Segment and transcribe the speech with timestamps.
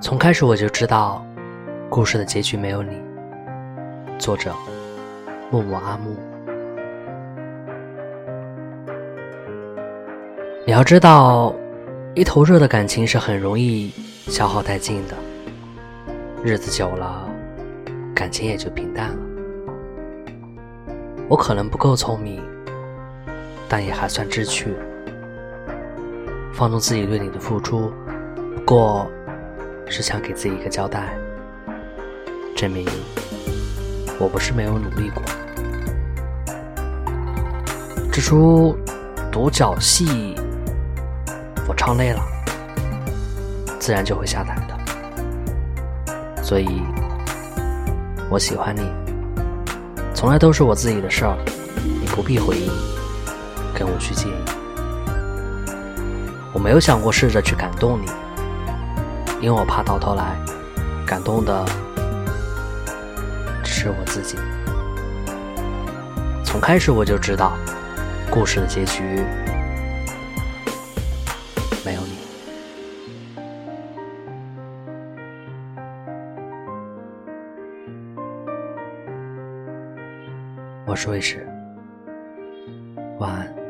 [0.00, 1.22] 从开始我就知道
[1.90, 2.96] 故事的结局没有你。
[4.18, 4.54] 作者
[5.50, 6.16] 木木阿木。
[10.66, 11.54] 你要知道
[12.14, 13.92] 一头热的感情是很容易
[14.28, 15.14] 消耗殆尽的。
[16.42, 17.28] 日子久了
[18.14, 19.18] 感情也就平淡了。
[21.28, 22.42] 我可能不够聪明
[23.68, 24.74] 但也还算知趣。
[26.58, 27.92] 放纵自己对你的付出，
[28.56, 29.08] 不过。
[29.90, 31.16] 是想给自己一个交代，
[32.54, 32.86] 证明
[34.18, 35.22] 我不是没有努力过。
[38.12, 38.76] 这出
[39.32, 40.34] 独角戏
[41.66, 42.20] 我唱累了，
[43.78, 44.76] 自然就会下台的。
[46.42, 46.82] 所以，
[48.28, 48.82] 我喜欢你，
[50.12, 51.34] 从来都是我自己的事儿，
[51.82, 52.70] 你不必回应，
[53.74, 54.67] 跟我去介意。
[56.58, 58.06] 我没有想过试着去感动你。
[59.40, 60.36] 因为我怕到头来
[61.06, 61.64] 感动的
[63.62, 64.36] 只是我自己。
[66.44, 67.52] 从开始我就知道，
[68.28, 69.24] 故事的结局
[71.84, 72.18] 没有你。
[80.84, 81.48] 我是卫士，
[83.20, 83.67] 晚安。